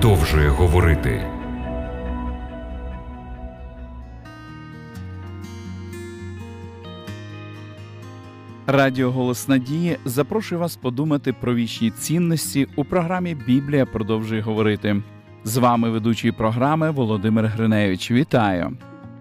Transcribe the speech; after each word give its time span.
продовжує 0.00 0.48
говорити. 0.48 1.22
Радіо 8.66 9.10
Голос 9.10 9.48
Надії 9.48 9.96
запрошує 10.04 10.60
вас 10.60 10.76
подумати 10.76 11.32
про 11.32 11.54
вічні 11.54 11.90
цінності 11.90 12.68
у 12.76 12.84
програмі 12.84 13.34
Біблія 13.34 13.86
продовжує 13.86 14.40
говорити. 14.40 15.02
З 15.44 15.56
вами 15.56 15.90
ведучий 15.90 16.32
програми 16.32 16.90
Володимир 16.90 17.46
Гриневич. 17.46 18.10
Вітаю! 18.10 18.76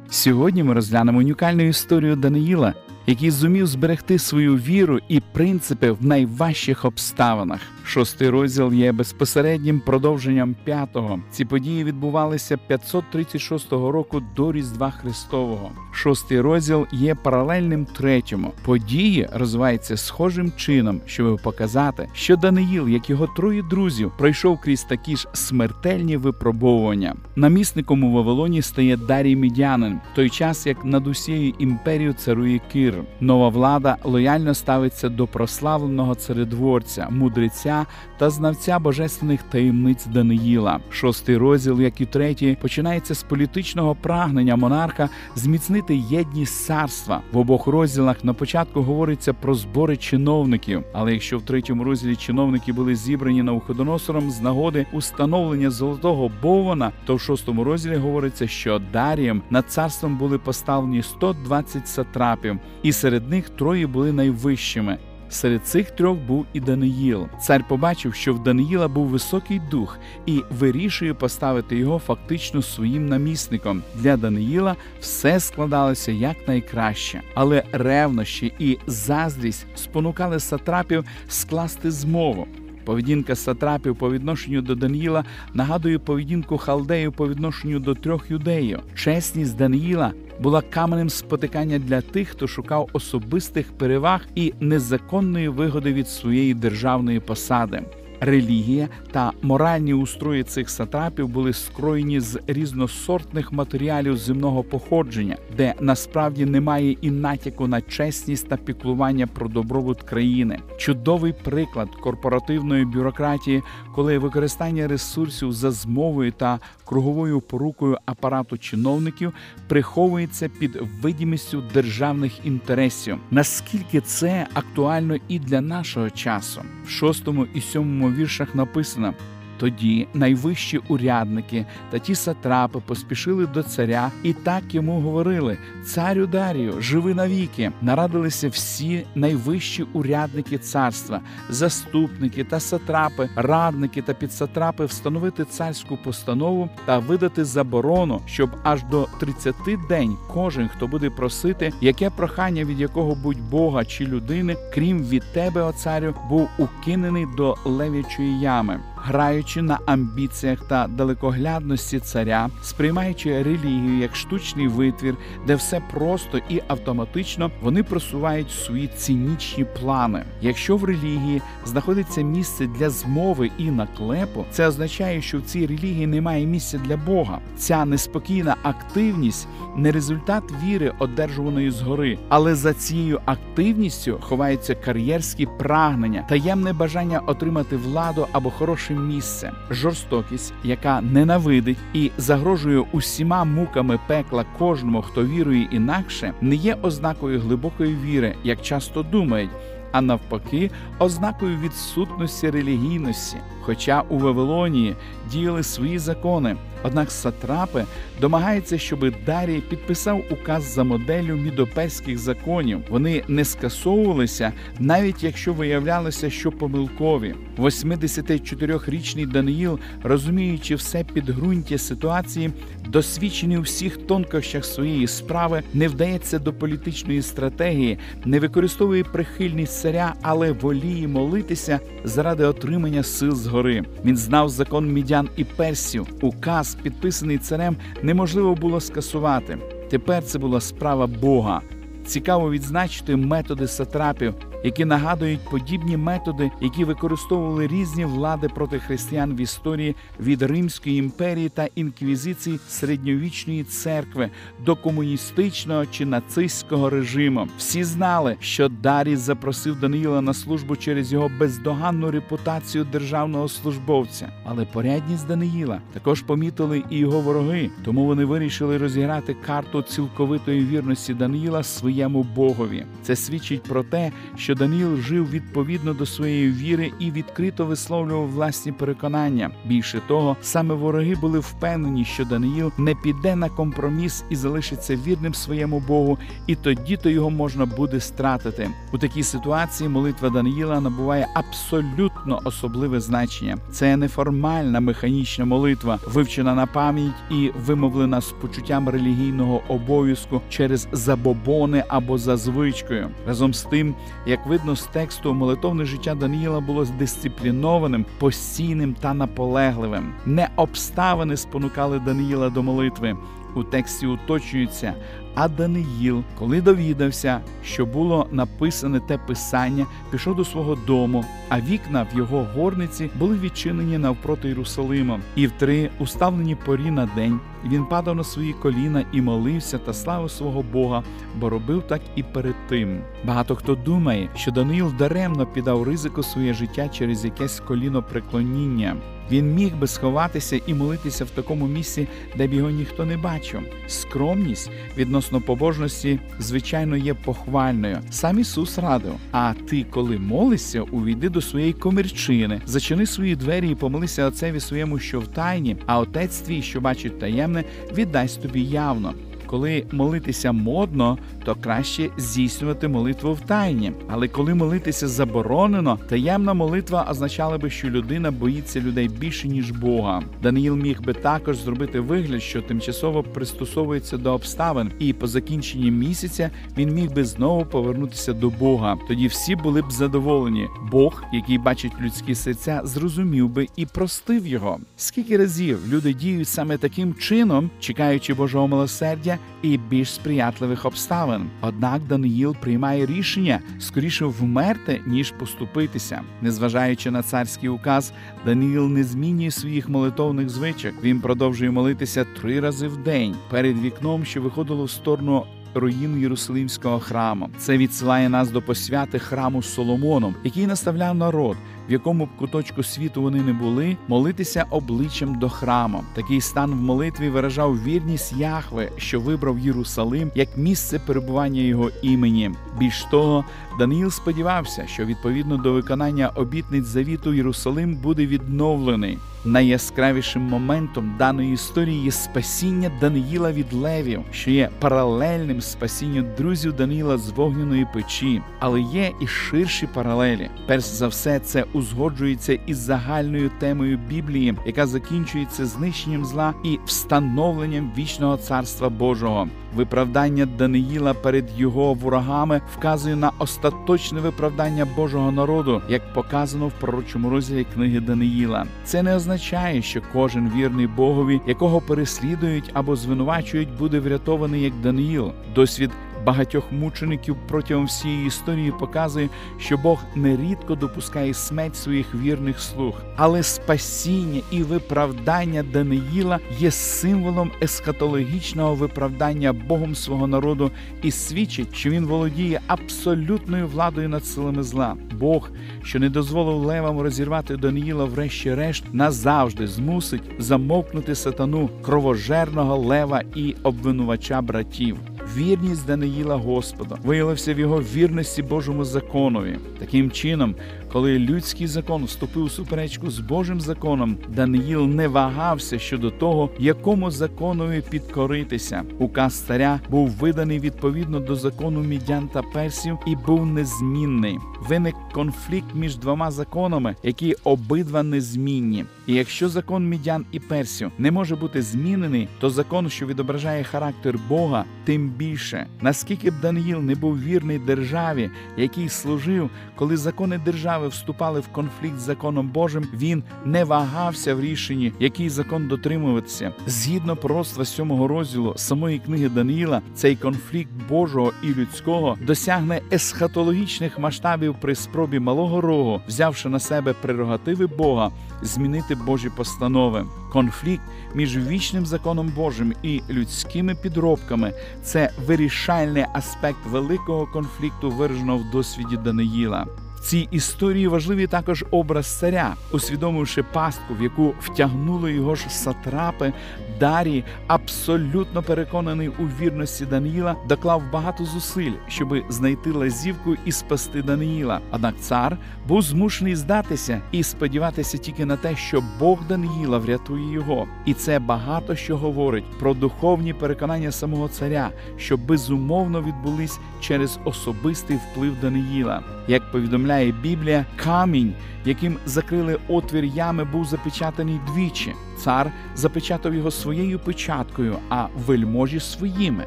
Сьогодні 0.10 0.64
ми 0.64 0.74
розглянемо 0.74 1.18
унікальну 1.18 1.64
історію 1.64 2.16
Даниїла, 2.16 2.74
який 3.10 3.32
зумів 3.32 3.68
зберегти 3.68 4.20
свою 4.20 4.56
віру 4.56 5.00
і 5.08 5.20
принципи 5.20 5.92
в 5.92 6.06
найважчих 6.06 6.86
обставинах. 6.86 7.60
Шостий 7.84 8.30
розділ 8.30 8.74
є 8.74 8.92
безпосереднім 8.92 9.80
продовженням 9.80 10.56
п'ятого. 10.64 11.20
Ці 11.32 11.46
події 11.46 11.84
відбувалися 11.84 12.58
536 12.58 13.72
року 13.72 14.22
до 14.36 14.52
Різдва 14.52 14.92
Христового. 14.92 15.72
Шостий 15.92 16.42
розділ 16.42 16.88
є 16.92 17.16
паралельним 17.16 17.86
третьому. 17.86 18.54
Події 18.66 19.30
розвиваються 19.34 19.98
схожим 19.98 20.52
чином, 20.58 21.02
щоб 21.06 21.42
показати, 21.42 22.08
що 22.14 22.36
Даниїл, 22.36 22.90
як 22.90 23.10
його 23.10 23.28
троє 23.28 23.64
друзів, 23.64 24.12
пройшов 24.18 24.62
крізь 24.62 24.84
такі 24.84 25.16
ж 25.16 25.28
смертельні 25.34 26.18
випробовування. 26.18 27.16
Намісником 27.36 28.04
у 28.04 28.12
Вавилоні 28.12 28.62
стає 28.62 28.98
Дарій 28.98 29.36
Мідянин, 29.36 30.00
в 30.14 30.16
той 30.16 30.30
час 30.30 30.68
як 30.68 30.86
над 30.86 31.08
усією 31.08 31.54
імперією 31.60 32.14
царує 32.14 32.62
Кир. 32.72 32.99
Нова 33.20 33.50
влада 33.50 33.98
лояльно 34.04 34.54
ставиться 34.54 35.10
до 35.10 35.28
прославленого 35.28 36.16
царедворця, 36.16 37.08
мудреця 37.10 37.88
та 38.20 38.30
знавця 38.30 38.80
божественних 38.80 39.44
таємниць 39.44 40.06
Даниїла. 40.06 40.80
Шостий 40.90 41.38
розділ, 41.38 41.82
як 41.82 42.02
і 42.02 42.06
третій, 42.06 42.58
починається 42.62 43.16
з 43.16 43.24
політичного 43.24 43.96
прагнення 43.96 44.56
монарха 44.56 45.10
зміцнити 45.36 45.96
єдність 45.96 46.66
царства. 46.66 47.22
В 47.32 47.38
обох 47.38 47.68
розділах 47.68 48.24
на 48.24 48.34
початку 48.34 48.82
говориться 48.82 49.34
про 49.34 49.56
збори 49.56 49.98
чиновників. 49.98 50.84
Але 50.94 51.14
якщо 51.14 51.38
в 51.38 51.42
третьому 51.42 51.84
розділі 51.84 52.16
чиновники 52.16 52.74
були 52.74 52.96
зібрані 52.96 53.44
Навуходоносором 53.44 54.32
з 54.32 54.42
нагоди 54.42 54.86
установлення 54.94 55.70
золотого 55.70 56.32
боввана, 56.42 56.92
то 57.06 57.16
в 57.16 57.22
шостому 57.22 57.64
розділі 57.64 57.96
говориться, 57.96 58.48
що 58.48 58.82
Дарієм 58.94 59.42
над 59.50 59.72
царством 59.72 60.18
були 60.18 60.38
поставлені 60.38 61.02
120 61.02 61.88
сатрапів, 61.88 62.60
і 62.84 62.92
серед 62.92 63.30
них 63.30 63.50
троє 63.50 63.88
були 63.88 64.12
найвищими. 64.12 64.98
Серед 65.30 65.68
цих 65.68 65.92
трьох 65.92 66.18
був 66.18 66.46
і 66.54 66.60
Даниїл. 66.60 67.28
Цар 67.42 67.68
побачив, 67.68 68.14
що 68.14 68.34
в 68.34 68.44
Даниїла 68.44 68.88
був 68.88 69.08
високий 69.08 69.62
дух, 69.72 70.00
і 70.26 70.42
вирішує 70.50 71.14
поставити 71.14 71.78
його 71.78 72.00
фактично 72.00 72.62
своїм 72.62 73.10
намісником. 73.10 73.84
Для 73.96 74.18
Даниїла 74.18 74.76
все 75.00 75.40
складалося 75.40 76.12
якнайкраще, 76.12 77.22
але 77.34 77.64
ревнощі 77.72 78.54
і 78.60 78.78
заздрість 78.88 79.66
спонукали 79.76 80.40
сатрапів 80.40 81.06
скласти 81.28 81.92
змову. 81.92 82.48
Поведінка 82.90 83.36
сатрапів 83.36 83.96
по 83.96 84.12
відношенню 84.12 84.62
до 84.62 84.76
Даніїла 84.76 85.24
нагадує 85.54 86.00
поведінку 86.00 86.58
халдеїв 86.58 87.14
по 87.14 87.30
відношенню 87.30 87.80
до 87.80 87.96
трьох 87.96 88.32
юдеїв. 88.32 88.80
Чесність 88.96 89.58
Даніїла 89.58 90.14
була 90.40 90.62
каменем 90.62 91.10
спотикання 91.10 91.80
для 91.80 92.02
тих, 92.02 92.30
хто 92.30 92.48
шукав 92.48 92.90
особистих 92.94 93.72
переваг 93.72 94.26
і 94.36 94.54
незаконної 94.60 95.50
вигоди 95.50 95.94
від 95.94 96.08
своєї 96.08 96.54
державної 96.54 97.20
посади. 97.20 97.82
Релігія 98.22 98.88
та 99.12 99.32
моральні 99.42 99.94
устрої 99.94 100.44
цих 100.44 100.70
сатрапів 100.70 101.28
були 101.28 101.54
скроєні 101.54 102.20
з 102.20 102.40
різносортних 102.48 103.52
матеріалів 103.52 104.18
земного 104.18 104.64
походження, 104.64 105.38
де 105.58 105.74
насправді 105.80 106.46
немає 106.46 106.98
і 107.02 107.12
натяку 107.12 107.68
на 107.68 107.82
чесність 107.82 108.48
та 108.50 108.58
піклування 108.58 109.28
про 109.28 109.48
добробут 109.48 110.02
країни. 110.04 110.60
Чудовий 110.78 111.34
приклад 111.44 111.90
корпоративної 111.90 112.86
бюрократії, 112.86 113.64
коли 113.96 114.18
використання 114.18 114.88
ресурсів 114.88 115.54
за 115.54 115.72
змовою 115.72 116.32
та 116.32 116.60
круговою 116.90 117.42
порукою 117.42 117.98
апарату 118.06 118.58
чиновників 118.58 119.34
приховується 119.68 120.50
під 120.60 120.80
видимістю 121.02 121.64
державних 121.74 122.46
інтересів. 122.46 123.18
Наскільки 123.32 124.02
це 124.02 124.48
актуально 124.54 125.18
і 125.28 125.40
для 125.40 125.62
нашого 125.62 126.10
часу, 126.10 126.62
в 126.86 126.90
шостому 126.90 127.48
і 127.54 127.62
сьомому 127.62 128.12
віршах 128.12 128.56
написано. 128.56 129.14
Тоді 129.60 130.08
найвищі 130.14 130.80
урядники 130.88 131.66
та 131.92 132.00
ті 132.00 132.16
сатрапи 132.16 132.80
поспішили 132.86 133.46
до 133.46 133.64
царя 133.64 134.12
і 134.24 134.34
так 134.34 134.64
йому 134.76 135.02
говорили: 135.02 135.58
Царю 135.86 136.28
Дарію, 136.28 136.82
живи 136.82 137.14
навіки. 137.14 137.72
Нарадилися 137.82 138.50
всі 138.50 139.06
найвищі 139.16 139.86
урядники 139.94 140.58
царства, 140.58 141.22
заступники 141.50 142.44
та 142.44 142.60
сатрапи, 142.60 143.30
радники 143.36 144.02
та 144.02 144.14
підсатрапи 144.14 144.86
встановити 144.86 145.46
царську 145.46 145.98
постанову 145.98 146.70
та 146.86 146.98
видати 147.00 147.46
заборону, 147.46 148.22
щоб 148.26 148.50
аж 148.64 148.84
до 148.84 149.08
30 149.20 149.56
день 149.90 150.18
кожен, 150.34 150.68
хто 150.68 150.88
буде 150.88 151.10
просити, 151.10 151.74
яке 151.82 152.10
прохання 152.10 152.64
від 152.66 152.80
якого 152.80 153.16
будь 153.16 153.50
Бога 153.50 153.86
чи 153.86 154.06
людини, 154.06 154.56
крім 154.74 155.04
від 155.04 155.24
тебе, 155.34 155.62
о 155.62 155.72
царю, 155.72 156.16
був 156.30 156.50
укинений 156.58 157.26
до 157.38 157.56
левячої 157.66 158.40
ями 158.40 158.80
граючи 159.04 159.62
на 159.62 159.80
амбіціях 159.86 160.60
та 160.68 160.88
далекоглядності 160.88 162.00
царя, 162.00 162.50
сприймаючи 162.62 163.44
релігію 163.44 164.00
як 164.00 164.16
штучний 164.16 164.68
витвір, 164.68 165.16
де 165.48 165.56
все 165.56 165.82
просто 165.94 166.40
і 166.50 166.62
автоматично 166.68 167.52
вони 167.62 167.84
просувають 167.84 168.52
свої 168.52 168.88
цинічні 168.88 169.66
плани. 169.80 170.24
Якщо 170.42 170.78
в 170.78 170.84
релігії 170.84 171.42
знаходиться 171.66 172.22
місце 172.22 172.68
для 172.68 172.90
змови 172.90 173.52
і 173.58 173.72
наклепу, 173.72 174.46
це 174.52 174.68
означає, 174.68 175.22
що 175.22 175.38
в 175.38 175.42
цій 175.42 175.68
релігії 175.68 176.08
немає 176.08 176.46
місця 176.46 176.78
для 176.78 176.98
Бога. 176.98 177.40
Ця 177.58 177.86
неспокійна 177.86 178.56
активність 178.64 179.48
не 179.76 179.92
результат 179.92 180.44
віри, 180.64 180.94
одержуваної 181.00 181.72
згори, 181.72 182.18
але 182.30 182.56
за 182.56 182.74
цією 182.74 183.22
активністю 183.26 184.20
ховаються 184.22 184.76
кар'єрські 184.76 185.48
прагнення, 185.60 186.26
таємне 186.30 186.74
бажання 186.74 187.20
отримати 187.20 187.78
владу 187.78 188.28
або 188.32 188.50
хороше 188.50 188.89
місце, 188.96 189.52
жорстокість, 189.72 190.54
яка 190.64 191.02
ненавидить 191.02 191.78
і 191.94 192.12
загрожує 192.18 192.80
усіма 192.92 193.44
муками 193.44 194.00
пекла 194.08 194.46
кожному, 194.58 195.02
хто 195.02 195.26
вірує 195.26 195.68
інакше, 195.72 196.34
не 196.42 196.56
є 196.56 196.78
ознакою 196.82 197.40
глибокої 197.40 197.96
віри, 197.96 198.36
як 198.44 198.62
часто 198.62 199.04
думають. 199.04 199.52
А 199.92 200.02
навпаки, 200.02 200.72
ознакою 201.00 201.58
відсутності 201.58 202.50
релігійності, 202.50 203.38
хоча 203.62 204.02
у 204.02 204.18
Вавилонії 204.18 204.96
діяли 205.32 205.64
свої 205.64 206.00
закони, 206.00 206.56
Однак 206.84 207.12
сатрапи 207.12 207.86
домагаються, 208.22 208.78
щоб 208.78 209.14
Дарій 209.26 209.62
підписав 209.70 210.24
указ 210.32 210.64
за 210.64 210.84
моделлю 210.84 211.36
мідоперських 211.36 212.18
законів. 212.18 212.80
Вони 212.90 213.24
не 213.28 213.46
скасовувалися, 213.46 214.54
навіть 214.80 215.24
якщо 215.24 215.54
виявлялося, 215.54 216.30
що 216.30 216.52
помилкові. 216.52 217.36
84-річний 217.58 219.28
Даниїл, 219.28 219.80
розуміючи 220.04 220.76
все 220.76 221.04
підґрунтя 221.04 221.78
ситуації, 221.78 222.52
досвідчений 222.88 223.58
у 223.58 223.62
всіх 223.62 223.98
тонкощах 223.98 224.66
своєї 224.66 225.08
справи, 225.08 225.64
не 225.74 225.88
вдається 225.88 226.40
до 226.40 226.54
політичної 226.54 227.22
стратегії, 227.22 227.98
не 228.26 228.40
використовує 228.40 229.04
прихильність 229.04 229.79
царя, 229.82 230.14
але 230.22 230.52
воліє 230.52 231.08
молитися 231.08 231.80
заради 232.04 232.46
отримання 232.46 233.04
сил 233.04 233.36
згори. 233.36 233.84
Він 234.06 234.18
знав 234.18 234.50
закон 234.50 234.94
мідян 234.94 235.30
і 235.38 235.44
персів, 235.44 236.08
указ 236.22 236.78
підписаний 236.84 237.38
царем, 237.38 237.78
неможливо 238.04 238.56
було 238.56 238.80
скасувати. 238.80 239.58
Тепер 239.90 240.24
це 240.24 240.40
була 240.40 240.62
справа 240.62 241.08
Бога. 241.08 241.62
Цікаво 242.06 242.52
відзначити 242.52 243.16
методи 243.16 243.68
сатрапів, 243.68 244.34
які 244.64 244.86
нагадують 244.86 245.50
подібні 245.50 245.98
методи, 245.98 246.52
які 246.62 246.84
використовували 246.84 247.68
різні 247.68 248.06
влади 248.06 248.50
проти 248.56 248.80
християн 248.80 249.36
в 249.36 249.42
історії 249.42 249.96
від 250.20 250.42
Римської 250.42 250.98
імперії 250.98 251.50
та 251.50 251.68
інквізиції 251.76 252.60
середньовічної 252.68 253.64
церкви 253.64 254.30
до 254.66 254.76
комуністичного 254.76 255.86
чи 255.86 256.06
нацистського 256.06 256.90
режиму. 256.90 257.48
Всі 257.58 257.84
знали, 257.84 258.36
що 258.40 258.70
Дарій 258.70 259.16
запросив 259.16 259.80
Даниїла 259.80 260.22
на 260.22 260.34
службу 260.34 260.76
через 260.76 261.14
його 261.14 261.32
бездоганну 261.40 262.12
репутацію 262.12 262.84
державного 262.84 263.48
службовця. 263.48 264.32
Але 264.46 264.66
порядність 264.66 265.28
Даниїла 265.28 265.82
також 265.94 266.22
помітили 266.22 266.84
і 266.90 266.98
його 266.98 267.22
вороги, 267.22 267.70
тому 267.86 268.06
вони 268.06 268.26
вирішили 268.26 268.78
розіграти 268.78 269.36
карту 269.46 269.82
цілковитої 269.82 270.66
вірності 270.66 271.14
Даниїла 271.14 271.64
своєму 271.64 272.24
богові. 272.24 272.86
Це 273.04 273.16
свідчить 273.16 273.64
про 273.64 273.84
те, 273.84 274.12
що 274.36 274.49
що 274.50 274.56
Даниїл 274.56 274.98
жив 274.98 275.30
відповідно 275.30 275.94
до 275.94 276.06
своєї 276.06 276.52
віри 276.52 276.92
і 277.00 277.12
відкрито 277.12 277.66
висловлював 277.66 278.30
власні 278.30 278.72
переконання. 278.72 279.52
Більше 279.66 280.02
того, 280.08 280.38
саме 280.42 280.76
вороги 280.76 281.16
були 281.16 281.40
впевнені, 281.40 282.06
що 282.06 282.26
Даниїл 282.26 282.72
не 282.78 282.96
піде 282.96 283.36
на 283.36 283.50
компроміс 283.50 284.24
і 284.30 284.36
залишиться 284.36 284.96
вірним 284.96 285.34
своєму 285.34 285.80
Богу, 285.80 286.18
і 286.48 286.56
тоді 286.56 286.98
то 286.98 287.10
його 287.10 287.30
можна 287.30 287.66
буде 287.66 288.00
стратити. 288.00 288.70
У 288.94 288.98
такій 288.98 289.24
ситуації 289.24 289.90
молитва 289.90 290.30
Даниїла 290.30 290.82
набуває 290.82 291.28
абсолютно 291.34 292.42
особливе 292.44 293.00
значення. 293.00 293.58
Це 293.72 293.98
неформальна 293.98 294.80
механічна 294.80 295.46
молитва, 295.46 296.00
вивчена 296.08 296.56
на 296.56 296.66
пам'ять 296.66 297.14
і 297.32 297.52
вимовлена 297.66 298.22
з 298.22 298.32
почуттям 298.32 298.90
релігійного 298.90 299.62
обов'язку 299.68 300.42
через 300.50 300.88
забобони 300.92 301.84
або 301.88 302.18
за 302.18 302.38
звичкою. 302.38 303.10
Разом 303.28 303.54
з 303.54 303.64
тим, 303.64 303.96
як 304.26 304.39
видно 304.46 304.76
з 304.76 304.84
тексту, 304.84 305.34
молитовне 305.34 305.86
життя 305.86 306.16
Даниїла 306.16 306.60
було 306.60 306.86
дисциплінованим, 307.00 308.06
постійним 308.18 308.94
та 308.94 309.14
наполегливим. 309.14 310.14
Не 310.26 310.50
обставини 310.56 311.38
спонукали 311.38 312.00
Даниїла 312.00 312.50
до 312.50 312.64
молитви. 312.64 313.18
У 313.56 313.64
тексті 313.64 314.08
уточнюється, 314.08 314.94
а 315.36 315.48
Даниїл, 315.48 316.24
коли 316.40 316.62
довідався, 316.62 317.40
що 317.64 317.86
було 317.86 318.28
написане 318.32 319.00
те 319.00 319.18
писання, 319.18 319.86
пішов 320.12 320.36
до 320.36 320.46
свого 320.46 320.76
дому, 320.76 321.26
а 321.50 321.62
вікна 321.62 322.08
в 322.14 322.18
його 322.18 322.48
горниці 322.56 323.10
були 323.20 323.38
відчинені 323.38 323.98
навпроти 323.98 324.48
Єрусалима, 324.48 325.20
і 325.36 325.48
в 325.48 325.52
три 325.52 325.90
уставлені 326.00 326.56
порі 326.56 326.92
на 326.92 327.06
день 327.16 327.40
він 327.66 327.86
падав 327.86 328.16
на 328.16 328.24
свої 328.24 328.54
коліна 328.54 329.06
і 329.14 329.22
молився 329.22 329.78
та 329.78 329.94
славив 329.94 330.32
свого 330.32 330.64
Бога, 330.74 331.04
бо 331.36 331.50
робив 331.50 331.84
так 331.88 332.02
і 332.16 332.24
перед 332.24 332.56
тим. 332.68 333.02
Багато 333.24 333.56
хто 333.56 333.76
думає, 333.76 334.30
що 334.36 334.52
Даниїл 334.52 334.94
даремно 335.00 335.46
піддав 335.46 335.84
ризику 335.84 336.24
своє 336.24 336.54
життя 336.54 336.90
через 336.90 337.26
якесь 337.26 337.60
коліно 337.60 338.04
преклоніння. 338.04 338.96
Він 339.32 339.54
міг 339.54 339.76
би 339.76 339.88
сховатися 339.88 340.60
і 340.68 340.74
молитися 340.74 341.26
в 341.26 341.30
такому 341.30 341.68
місці, 341.68 342.08
де 342.38 342.48
б 342.48 342.54
його 342.54 342.70
ніхто 342.70 343.06
не 343.06 343.18
бачив. 343.18 343.60
Скромність 343.88 344.72
відносно 344.98 345.42
побожності, 345.42 346.20
звичайно, 346.40 346.98
є 346.98 347.14
похвальною. 347.14 347.98
Сам 348.10 348.40
Ісус 348.40 348.78
радив. 348.78 349.14
А 349.32 349.54
ти, 349.70 349.86
коли 349.90 350.18
молишся, 350.18 350.82
увійди 350.82 351.30
до 351.30 351.42
своєї 351.42 351.74
комірчини, 351.74 352.62
зачини 352.66 353.06
свої 353.06 353.36
двері 353.36 353.70
і 353.70 353.76
помолися 353.76 354.26
отцеві 354.26 354.60
своєму, 354.60 355.00
що 355.00 355.20
в 355.20 355.28
тайні, 355.28 355.78
а 355.86 356.00
отець 356.00 356.40
твій, 356.40 356.62
що 356.62 356.82
бачить 356.82 357.20
таємне, 357.54 357.64
віддасть 357.94 358.42
тобі 358.42 358.64
явно 358.64 359.14
коли 359.50 359.84
молитися 359.92 360.52
модно, 360.52 361.18
то 361.44 361.56
краще 361.56 362.10
здійснювати 362.18 362.88
молитву 362.88 363.34
в 363.34 363.40
тайні. 363.40 363.92
Але 364.10 364.28
коли 364.28 364.54
молитися 364.54 365.08
заборонено, 365.08 366.00
таємна 366.10 366.54
молитва 366.54 367.08
означала 367.12 367.58
би, 367.58 367.70
що 367.70 367.90
людина 367.90 368.32
боїться 368.32 368.80
людей 368.80 369.08
більше 369.08 369.48
ніж 369.48 369.72
Бога. 369.72 370.24
Даниїл 370.44 370.76
міг 370.76 371.02
би 371.02 371.14
також 371.14 371.58
зробити 371.58 372.00
вигляд, 372.00 372.44
що 372.44 372.62
тимчасово 372.62 373.24
пристосовується 373.24 374.18
до 374.18 374.34
обставин, 374.34 374.92
і 375.00 375.14
по 375.14 375.28
закінченні 375.28 375.92
місяця 375.92 376.50
він 376.78 376.94
міг 376.94 377.12
би 377.12 377.26
знову 377.26 377.66
повернутися 377.66 378.34
до 378.34 378.50
Бога. 378.50 378.98
Тоді 379.08 379.28
всі 379.28 379.56
були 379.56 379.82
б 379.82 379.92
задоволені. 379.92 380.68
Бог, 380.92 381.24
який 381.34 381.58
бачить 381.58 381.92
людські 382.02 382.36
серця, 382.36 382.82
зрозумів 382.84 383.50
би 383.50 383.68
і 383.76 383.86
простив 383.86 384.48
його. 384.48 384.80
Скільки 384.98 385.38
разів 385.38 385.80
люди 385.94 386.14
діють 386.14 386.48
саме 386.48 386.78
таким 386.78 387.16
чином, 387.16 387.70
чекаючи 387.80 388.34
Божого 388.34 388.68
милосердя, 388.68 389.39
і 389.62 389.78
більш 389.78 390.14
сприятливих 390.14 390.86
обставин. 390.86 391.50
Однак 391.62 392.02
Даниїл 392.02 392.56
приймає 392.60 393.06
рішення 393.06 393.60
скоріше 393.80 394.26
вмерти, 394.26 395.02
ніж 395.08 395.32
поступитися. 395.32 396.22
Незважаючи 396.42 397.12
на 397.12 397.24
царський 397.24 397.70
указ, 397.70 398.14
Даниїл 398.46 398.88
не 398.88 399.04
змінює 399.04 399.52
своїх 399.52 399.90
молитовних 399.90 400.50
звичок. 400.50 400.94
Він 401.04 401.22
продовжує 401.22 401.72
молитися 401.72 402.26
три 402.42 402.60
рази 402.60 402.88
в 402.88 402.98
день 402.98 403.36
перед 403.50 403.80
вікном, 403.80 404.26
що 404.26 404.42
виходило 404.42 404.84
в 404.84 404.90
сторону 404.90 405.46
руїн 405.74 406.22
Єрусалимського 406.22 407.00
храму. 407.00 407.50
Це 407.58 407.78
відсилає 407.78 408.30
нас 408.30 408.52
до 408.52 408.62
посвяти 408.62 409.20
храму 409.20 409.62
Соломоном, 409.62 410.36
який 410.44 410.68
наставляв 410.68 411.16
народ, 411.16 411.58
в 411.90 411.92
якому 411.92 412.26
б 412.26 412.30
куточку 412.40 412.84
світу 412.84 413.22
вони 413.22 413.42
не 413.42 413.54
були, 413.54 413.98
молитися 414.08 414.66
обличчям 414.70 415.40
до 415.40 415.50
храму. 415.50 416.04
Такий 416.14 416.42
стан 416.42 416.72
в 416.72 416.76
молитві 416.76 417.30
виражав 417.30 417.84
вірність 417.84 418.34
Яхве, 418.38 418.92
що 418.98 419.20
вибрав 419.20 419.60
Єрусалим 419.60 420.32
як 420.36 420.58
місце 420.58 421.00
перебування 421.00 421.62
його 421.62 421.92
імені. 422.02 422.52
Більш 422.80 423.04
того, 423.12 423.46
Даниїл 423.80 424.12
сподівався, 424.12 424.88
що 424.88 425.06
відповідно 425.06 425.58
до 425.58 425.74
виконання 425.74 426.32
обітниць 426.36 426.86
завіту 426.86 427.34
Єрусалим 427.34 427.96
буде 427.96 428.26
відновлений. 428.26 429.18
Найяскравішим 429.46 430.42
моментом 430.42 431.16
даної 431.20 431.54
історії 431.54 432.04
є 432.04 432.12
спасіння 432.12 432.92
Даниїла 433.02 433.52
від 433.52 433.74
левів, 433.74 434.22
що 434.32 434.52
є 434.52 434.70
паралельним 434.80 435.62
спасінню 435.62 436.26
друзів 436.38 436.74
Даниїла 436.74 437.18
з 437.18 437.30
вогняної 437.30 437.88
печі, 437.94 438.42
але 438.60 438.82
є 438.82 439.12
і 439.22 439.28
ширші 439.28 439.88
паралелі. 439.94 440.50
Перш 440.68 440.84
за 440.84 441.08
все, 441.08 441.40
це 441.40 441.66
узгоджується 441.74 442.54
із 442.54 442.78
загальною 442.78 443.52
темою 443.60 443.98
Біблії, 444.10 444.56
яка 444.66 444.88
закінчується 444.88 445.66
знищенням 445.66 446.26
зла 446.26 446.54
і 446.64 446.80
встановленням 446.86 447.92
вічного 447.98 448.38
царства 448.38 448.90
Божого. 448.90 449.48
Виправдання 449.76 450.46
Даниїла 450.46 451.14
перед 451.14 451.46
його 451.58 451.94
ворогами 451.94 452.62
вказує 452.78 453.16
на 453.16 453.32
остаточне 453.70 454.20
виправдання 454.20 454.88
Божого 454.96 455.32
народу, 455.32 455.82
як 455.90 456.14
показано 456.14 456.68
в 456.68 456.72
пророчому 456.80 457.30
розділі 457.30 457.66
книги 457.74 458.00
Даниїла. 458.00 458.66
Це 458.84 459.04
не 459.04 459.16
означає, 459.16 459.82
що 459.82 460.02
кожен 460.14 460.52
вірний 460.56 460.88
Богові, 460.88 461.42
якого 461.48 461.82
переслідують 461.82 462.72
або 462.74 462.96
звинувачують, 462.96 463.78
буде 463.80 464.00
врятований 464.00 464.62
як 464.64 464.74
Даниїл. 464.84 465.32
Досвід 465.56 465.92
багатьох 466.26 466.72
мучеників 466.72 467.38
протягом 467.48 467.86
всієї 467.86 468.28
історії 468.28 468.74
показує, 468.80 469.30
що 469.60 469.78
Бог 469.78 470.04
нерідко 470.16 470.76
допускає 470.76 471.34
смерть 471.34 471.76
своїх 471.76 472.16
вірних 472.16 472.60
слуг, 472.60 472.94
але 473.16 473.44
спасіння 473.44 474.42
і 474.52 474.64
виправдання 474.64 475.64
Даниїла 475.64 476.40
є 476.60 476.72
символом 476.72 477.52
есхатологічного 477.62 478.76
виправдання 478.76 479.54
Богом 479.54 479.96
свого 479.96 480.28
народу 480.28 480.72
і 481.02 481.12
свідчить, 481.12 481.76
що 481.76 481.90
він 481.90 482.06
володіє 482.06 482.62
абсолютною 482.68 483.68
владою 483.68 484.10
над 484.10 484.26
силами 484.26 484.64
зла. 484.64 484.96
Бог, 485.20 485.50
що 485.84 486.00
не 486.00 486.10
дозволив 486.10 486.58
левам 486.58 487.00
розірвати 487.00 487.58
Даниїла, 487.58 488.06
врешті-решт, 488.06 488.84
назавжди 488.94 489.68
змусить 489.68 490.24
замовкнути 490.40 491.16
сатану 491.16 491.70
кровожерного 491.82 492.78
лева 492.78 493.22
і 493.36 493.56
обвинувача 493.64 494.42
братів. 494.42 494.98
Вірність 495.38 495.88
Даниїла 495.88 496.36
Господа 496.36 496.98
виявився 497.04 497.54
в 497.54 497.60
його 497.60 497.82
вірності 497.82 498.42
Божому 498.42 498.86
законові. 498.86 499.58
Таким 499.80 500.12
чином, 500.12 500.56
коли 500.92 501.20
людський 501.20 501.68
закон 501.68 502.04
вступив 502.04 502.44
у 502.44 502.50
суперечку 502.50 503.12
з 503.12 503.20
Божим 503.20 503.62
законом, 503.62 504.18
Даниїл 504.28 504.88
не 504.88 505.08
вагався 505.08 505.80
щодо 505.80 506.12
того, 506.12 506.50
якому 506.60 507.12
законові 507.12 507.84
підкоритися. 507.90 508.84
Указ 509.00 509.34
царя 509.34 509.80
був 509.90 510.10
виданий 510.10 510.60
відповідно 510.60 511.20
до 511.20 511.36
закону 511.36 511.80
мідян 511.80 512.28
та 512.28 512.42
персів 512.42 512.98
і 513.08 513.16
був 513.16 513.46
незмінний. 513.46 514.38
Виник 514.70 514.96
конфлікт 515.14 515.68
між 515.74 515.98
двома 515.98 516.32
законами, 516.32 516.96
які 517.04 517.36
обидва 517.44 518.04
незмінні. 518.04 518.86
І 519.08 519.14
якщо 519.14 519.50
закон 519.50 519.90
мідян 519.90 520.26
і 520.32 520.40
персів 520.40 520.92
не 520.98 521.12
може 521.12 521.36
бути 521.36 521.62
змінений, 521.62 522.28
то 522.40 522.50
закон, 522.50 522.90
що 522.90 523.06
відображає 523.06 523.64
характер 523.64 524.20
Бога, 524.30 524.66
тим 524.86 525.10
більше. 525.10 525.68
Наскільки 525.82 526.32
б 526.32 526.34
Даниїл 526.42 526.80
не 526.80 526.96
був 526.96 527.24
вірний 527.24 527.60
державі, 527.60 528.30
який 528.58 528.90
служив, 528.90 529.50
коли 529.76 529.98
закони 529.98 530.38
держави 530.38 530.79
вступали 530.88 531.40
в 531.40 531.48
конфлікт 531.48 532.00
з 532.00 532.04
законом 532.04 532.48
Божим, 532.48 532.88
він 532.94 533.24
не 533.46 533.64
вагався 533.64 534.36
в 534.36 534.42
рішенні, 534.42 534.94
який 535.00 535.30
закон 535.30 535.68
дотримуватися. 535.68 536.54
Згідно 536.68 537.16
пророцтва 537.16 537.66
сьомого 537.66 538.08
розділу 538.08 538.54
самої 538.56 539.00
книги 539.00 539.30
Даниїла, 539.30 539.82
цей 539.96 540.16
конфлікт 540.16 540.72
Божого 540.90 541.34
і 541.44 541.48
людського 541.48 542.18
досягне 542.22 542.82
есхатологічних 542.92 544.00
масштабів 544.00 544.56
при 544.62 544.76
спробі 544.76 545.20
малого 545.20 545.62
рогу, 545.62 546.02
взявши 546.08 546.50
на 546.50 546.60
себе 546.60 546.94
прерогативи 546.94 547.68
Бога, 547.68 548.12
змінити 548.42 548.96
Божі 548.96 549.30
постанови. 549.38 550.06
Конфлікт 550.32 550.84
між 551.16 551.38
вічним 551.38 551.86
законом 551.86 552.34
Божим 552.36 552.74
і 552.84 553.02
людськими 553.10 553.76
підробками 553.76 554.54
це 554.84 555.12
вирішальний 555.26 556.06
аспект 556.14 556.66
великого 556.66 557.28
конфлікту, 557.28 557.92
вираженого 557.92 558.38
в 558.38 558.52
досвіді 558.52 558.98
Даниїла. 558.98 559.68
В 560.00 560.02
цій 560.02 560.28
історії 560.32 560.88
важливий 560.88 561.28
також 561.28 561.66
образ 561.72 562.08
царя, 562.08 562.56
усвідомивши 562.72 563.44
пастку, 563.44 563.94
в 564.00 564.04
яку 564.04 564.34
втягнули 564.42 565.14
його 565.14 565.36
ж 565.36 565.50
сатрапи, 565.50 566.34
Дарій, 566.80 567.24
абсолютно 567.48 568.44
переконаний 568.44 569.08
у 569.08 569.24
вірності 569.42 569.86
Даниїла, 569.86 570.36
доклав 570.48 570.84
багато 570.92 571.26
зусиль, 571.26 571.72
щоби 571.88 572.24
знайти 572.30 572.72
лазівку 572.72 573.36
і 573.46 573.52
спасти 573.52 574.02
Даниїла. 574.02 574.62
Однак 574.72 575.00
цар 575.00 575.38
був 575.68 575.82
змушений 575.82 576.36
здатися 576.36 577.02
і 577.12 577.24
сподіватися 577.24 577.98
тільки 577.98 578.26
на 578.26 578.38
те, 578.38 578.56
що 578.56 578.84
Бог 579.00 579.20
Даниїла 579.30 579.78
врятує 579.78 580.34
його, 580.34 580.68
і 580.86 580.94
це 580.94 581.20
багато 581.20 581.76
що 581.76 581.98
говорить 581.98 582.60
про 582.60 582.74
духовні 582.74 583.34
переконання 583.34 583.92
самого 583.92 584.28
царя, 584.28 584.70
що 584.98 585.18
безумовно 585.18 586.02
відбулись 586.02 586.60
через 586.82 587.20
особистий 587.26 588.00
вплив 588.12 588.34
Даниїла. 588.42 589.19
Як 589.30 589.52
повідомляє 589.52 590.12
Біблія, 590.12 590.66
камінь, 590.76 591.34
яким 591.66 591.98
закрили 592.06 592.58
отвір 592.68 593.06
ями, 593.06 593.44
був 593.44 593.66
запечатаний 593.66 594.40
двічі. 594.54 594.94
Цар 595.18 595.52
запечатав 595.76 596.36
його 596.36 596.52
своєю 596.52 597.00
печаткою, 597.00 597.76
а 597.90 598.08
вельможі 598.26 598.80
своїми. 598.80 599.46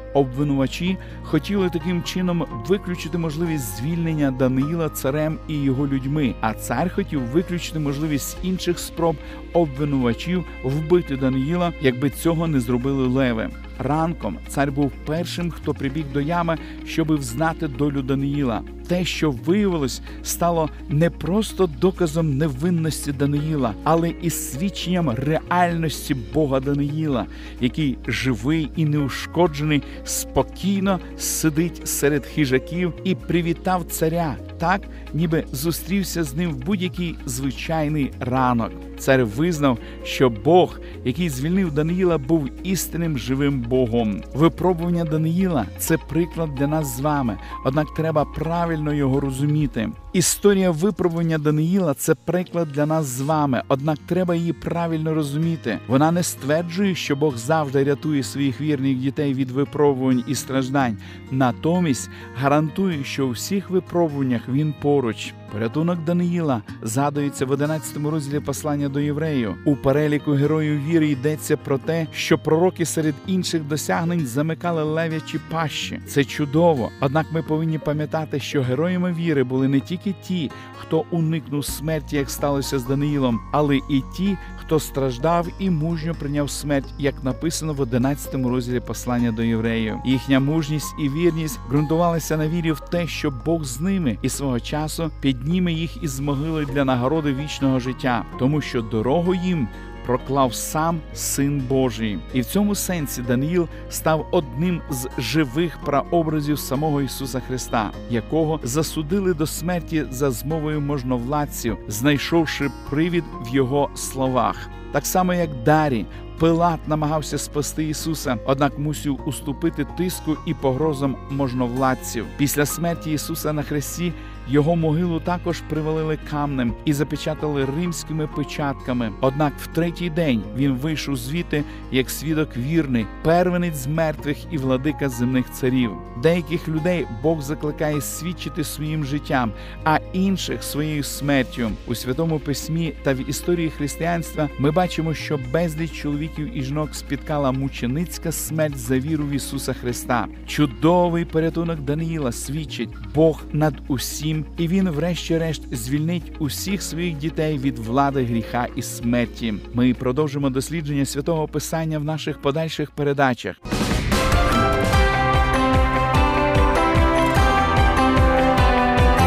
Обвинувачі 0.13 0.97
хотіли 1.23 1.69
таким 1.69 2.03
чином 2.03 2.45
виключити 2.67 3.17
можливість 3.17 3.77
звільнення 3.77 4.31
Даниїла 4.31 4.89
царем 4.89 5.37
і 5.47 5.53
його 5.53 5.87
людьми. 5.87 6.35
А 6.41 6.53
цар 6.53 6.95
хотів 6.95 7.21
виключити 7.21 7.79
можливість 7.79 8.37
інших 8.43 8.79
спроб 8.79 9.15
обвинувачів 9.53 10.45
вбити 10.63 11.17
Даниїла, 11.17 11.73
якби 11.81 12.09
цього 12.09 12.47
не 12.47 12.59
зробили 12.59 13.07
леви. 13.07 13.49
Ранком 13.79 14.37
цар 14.47 14.71
був 14.71 14.91
першим, 15.05 15.51
хто 15.51 15.73
прибіг 15.73 16.05
до 16.13 16.21
ями, 16.21 16.57
щоби 16.85 17.15
взнати 17.15 17.67
долю 17.67 18.01
Даниїла. 18.01 18.61
Те, 18.87 19.05
що 19.05 19.31
виявилось, 19.31 20.01
стало 20.23 20.69
не 20.89 21.09
просто 21.09 21.67
доказом 21.67 22.37
невинності 22.37 23.11
Даниїла, 23.11 23.73
але 23.83 24.09
і 24.09 24.29
свідченням 24.29 25.09
реальності 25.09 26.15
Бога 26.33 26.59
Даниїла, 26.59 27.25
який 27.61 27.97
живий 28.07 28.69
і 28.75 28.85
неушкоджений, 28.85 29.83
спокійно 30.03 30.99
сидить 31.17 31.87
серед 31.87 32.25
хижаків 32.25 32.93
і 33.03 33.15
привітав 33.15 33.85
царя, 33.89 34.35
так 34.57 34.81
ніби 35.13 35.43
зустрівся 35.51 36.23
з 36.23 36.33
ним 36.33 36.51
в 36.51 36.57
будь-який 36.57 37.15
звичайний 37.25 38.11
ранок. 38.19 38.71
Цар 39.03 39.25
визнав, 39.25 39.77
що 40.03 40.29
Бог, 40.29 40.79
який 41.05 41.29
звільнив 41.29 41.71
Даниїла, 41.71 42.17
був 42.17 42.49
істинним 42.63 43.17
живим 43.17 43.59
Богом. 43.59 44.21
Випробування 44.35 45.03
Даниїла 45.03 45.65
це 45.77 45.97
приклад 45.97 46.55
для 46.55 46.67
нас 46.67 46.97
з 46.97 46.99
вами. 46.99 47.37
Однак 47.65 47.93
треба 47.93 48.25
правильно 48.25 48.93
його 48.93 49.19
розуміти. 49.19 49.89
Історія 50.13 50.71
випробування 50.71 51.37
Даниїла 51.37 51.93
це 51.93 52.15
приклад 52.15 52.67
для 52.71 52.85
нас 52.85 53.05
з 53.05 53.21
вами, 53.21 53.61
однак 53.67 53.97
треба 54.05 54.35
її 54.35 54.53
правильно 54.53 55.13
розуміти. 55.13 55.79
Вона 55.87 56.11
не 56.11 56.23
стверджує, 56.23 56.95
що 56.95 57.15
Бог 57.15 57.37
завжди 57.37 57.83
рятує 57.83 58.23
своїх 58.23 58.61
вірних 58.61 58.97
дітей 58.97 59.33
від 59.33 59.51
випробувань 59.51 60.23
і 60.27 60.35
страждань. 60.35 60.97
Натомість 61.31 62.09
гарантує, 62.35 63.03
що 63.03 63.27
у 63.27 63.29
всіх 63.29 63.69
випробуваннях 63.69 64.41
він 64.49 64.73
поруч. 64.81 65.33
Порятунок 65.53 65.99
Даниїла 65.99 66.61
згадується 66.81 67.45
в 67.45 67.51
11 67.51 67.97
розділі 67.97 68.39
послання 68.39 68.89
до 68.89 68.99
євреїв. 68.99 69.55
У 69.65 69.75
переліку 69.75 70.31
героїв 70.31 70.85
віри 70.85 71.07
йдеться 71.07 71.57
про 71.57 71.77
те, 71.77 72.07
що 72.13 72.37
пророки 72.37 72.85
серед 72.85 73.15
інших 73.27 73.63
досягнень 73.63 74.27
замикали 74.27 74.83
лев'ячі 74.83 75.39
пащі. 75.51 76.01
Це 76.07 76.25
чудово. 76.25 76.89
Однак 77.01 77.25
ми 77.31 77.41
повинні 77.41 77.79
пам'ятати, 77.79 78.39
що 78.39 78.61
героями 78.61 79.13
віри 79.13 79.43
були 79.43 79.67
не 79.67 79.79
тільки 79.79 80.15
ті, 80.27 80.51
хто 80.77 81.05
уникнув 81.11 81.65
смерті, 81.65 82.15
як 82.15 82.29
сталося 82.29 82.79
з 82.79 82.83
Даниїлом, 82.83 83.39
але 83.51 83.75
і 83.75 84.03
ті, 84.17 84.37
хто 84.57 84.79
страждав 84.79 85.47
і 85.59 85.69
мужньо 85.69 86.15
прийняв 86.19 86.49
смерть, 86.49 86.93
як 86.99 87.23
написано 87.23 87.73
в 87.73 87.81
11 87.81 88.35
розділі 88.35 88.79
послання 88.79 89.31
до 89.31 89.43
євреїв. 89.43 89.95
Їхня 90.05 90.39
мужність 90.39 90.95
і 90.99 91.09
вірність 91.09 91.59
ґрунтувалися 91.69 92.37
на 92.37 92.47
вірі 92.47 92.71
в 92.71 92.79
те, 92.79 93.07
що 93.07 93.31
Бог 93.45 93.63
з 93.63 93.81
ними 93.81 94.17
і 94.21 94.29
свого 94.29 94.59
часу 94.59 95.11
підніме 95.43 95.73
їх 95.73 96.03
із 96.03 96.19
могили 96.19 96.65
для 96.65 96.85
нагороди 96.85 97.33
вічного 97.33 97.79
життя, 97.79 98.25
тому 98.39 98.61
що 98.61 98.81
дорогу 98.81 99.35
їм. 99.35 99.67
Проклав 100.05 100.53
сам 100.53 100.99
Син 101.13 101.63
Божий, 101.69 102.19
і 102.33 102.41
в 102.41 102.45
цьому 102.45 102.75
сенсі 102.75 103.21
Даниїл 103.21 103.67
став 103.89 104.27
одним 104.31 104.81
з 104.89 105.09
живих 105.17 105.77
прообразів 105.85 106.59
самого 106.59 107.01
Ісуса 107.01 107.39
Христа, 107.39 107.91
якого 108.09 108.59
засудили 108.63 109.33
до 109.33 109.47
смерті 109.47 110.05
за 110.11 110.31
змовою 110.31 110.81
можновладців, 110.81 111.77
знайшовши 111.87 112.69
привід 112.89 113.23
в 113.45 113.55
його 113.55 113.89
словах, 113.95 114.69
так 114.91 115.05
само 115.05 115.33
як 115.33 115.49
Дарі. 115.65 116.05
Пилат 116.39 116.87
намагався 116.87 117.37
спасти 117.37 117.83
Ісуса, 117.83 118.37
однак 118.45 118.79
мусив 118.79 119.19
уступити 119.25 119.85
тиску 119.97 120.37
і 120.45 120.53
погрозам 120.53 121.15
можновладців. 121.29 122.25
Після 122.37 122.65
смерті 122.65 123.11
Ісуса 123.11 123.53
на 123.53 123.63
хресті 123.63 124.13
його 124.47 124.75
могилу 124.75 125.19
також 125.19 125.61
привалили 125.69 126.19
камнем 126.31 126.73
і 126.85 126.93
запечатали 126.93 127.65
римськими 127.65 128.27
печатками. 128.27 129.11
Однак 129.21 129.53
в 129.59 129.67
третій 129.67 130.09
день 130.09 130.43
він 130.55 130.71
вийшов 130.71 131.15
звідти 131.15 131.63
як 131.91 132.09
свідок 132.09 132.57
вірний, 132.57 133.05
первенець 133.23 133.75
з 133.75 133.87
мертвих 133.87 134.37
і 134.51 134.57
владика 134.57 135.09
земних 135.09 135.51
царів. 135.51 135.91
Деяких 136.23 136.67
людей 136.67 137.05
Бог 137.23 137.41
закликає 137.41 138.01
свідчити 138.01 138.63
своїм 138.63 139.05
життям, 139.05 139.51
а 139.83 139.99
інших 140.13 140.63
своєю 140.63 141.03
смертю 141.03 141.71
у 141.87 141.95
святому 141.95 142.39
письмі 142.39 142.93
та 143.03 143.13
в 143.13 143.29
історії 143.29 143.69
християнства 143.69 144.49
ми 144.59 144.71
бачимо, 144.71 145.13
що 145.13 145.39
безліч 145.53 145.91
чоловіків 145.91 146.57
і 146.57 146.63
жінок 146.63 146.95
спіткала 146.95 147.51
мученицька 147.51 148.31
смерть 148.31 148.77
за 148.77 148.99
віру 148.99 149.23
в 149.23 149.31
Ісуса 149.31 149.73
Христа. 149.73 150.27
Чудовий 150.47 151.25
порятунок 151.25 151.79
Даниїла 151.79 152.31
свідчить 152.31 152.89
Бог 153.15 153.43
над 153.51 153.73
усім 153.87 154.32
і 154.57 154.67
він, 154.67 154.89
врешті-решт, 154.89 155.75
звільнить 155.75 156.31
усіх 156.39 156.83
своїх 156.83 157.17
дітей 157.17 157.57
від 157.57 157.79
влади 157.79 158.23
гріха 158.23 158.67
і 158.75 158.81
смерті. 158.81 159.53
Ми 159.73 159.93
продовжимо 159.93 160.49
дослідження 160.49 161.05
святого 161.05 161.47
Писання 161.47 161.99
в 161.99 162.03
наших 162.03 162.41
подальших 162.41 162.91
передачах. 162.91 163.55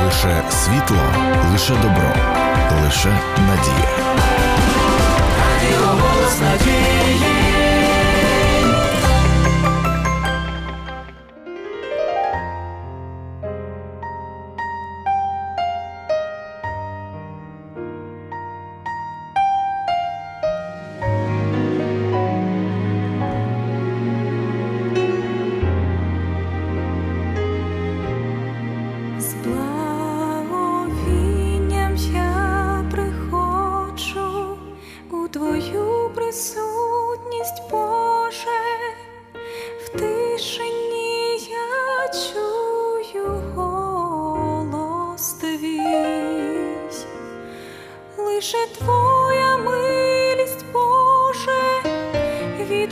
Лише 0.04 0.42
світло, 0.50 1.02
лише 1.52 1.74
добро, 1.74 2.14
лише 2.84 3.08
надія. 3.38 4.45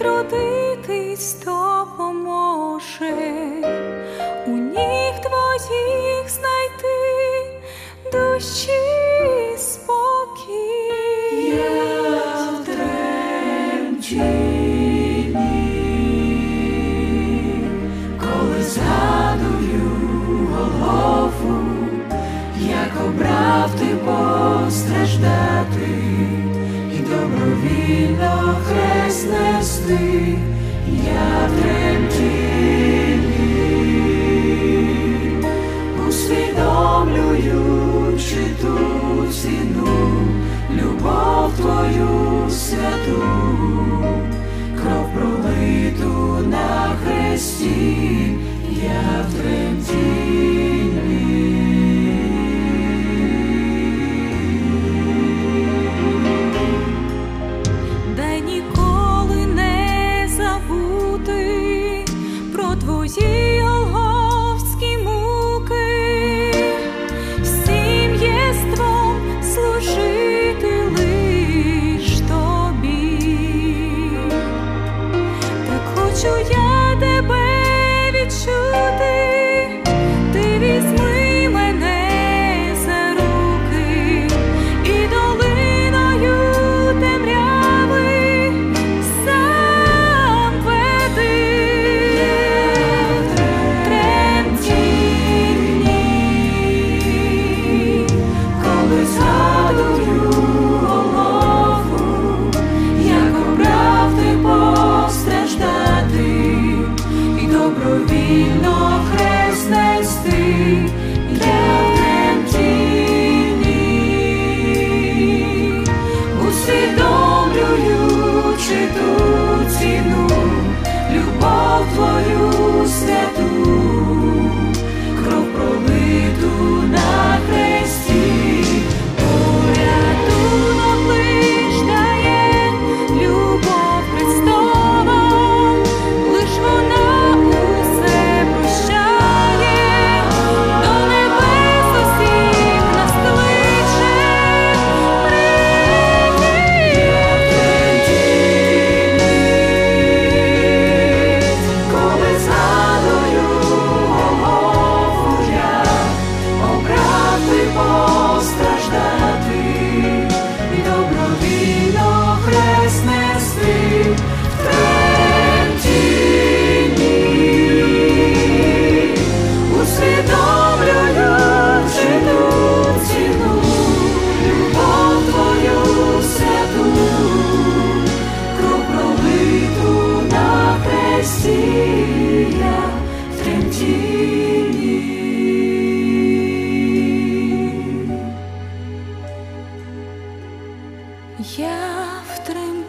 Відродитись 0.04 1.36
допоможе, 1.44 3.14
у 4.46 4.50
ніг 4.50 5.20
твоїх 5.22 6.28
знайти. 6.28 6.98
Душі 8.12 8.72
спокій. 9.56 10.84
Я 11.56 11.82
в 12.50 12.64
коли 18.20 18.62
згадую 18.62 19.90
голову, 20.54 21.54
як 22.60 22.92
обрав 23.06 23.70
ти 23.78 23.86
постраждати 24.04 25.88
добровільно 27.14 28.56
хрест 28.64 29.28
нести, 29.30 30.38
я 31.06 31.48
в 31.48 31.50
усвідомлюючи 36.08 38.42
ту 38.60 38.76
ціну, 39.32 39.94
любов 40.76 41.52
твою 41.56 42.12
святу, 42.50 43.22
кров 44.82 45.06
пролиту 45.14 46.14
на 46.50 46.68
хресті, 47.04 47.78
я 48.82 49.06
в. 49.32 51.03